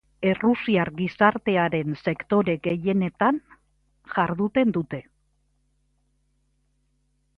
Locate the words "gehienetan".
2.69-3.37